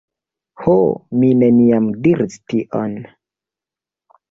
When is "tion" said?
2.55-2.99